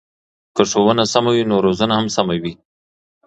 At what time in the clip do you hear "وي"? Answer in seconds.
1.35-1.43, 2.41-2.53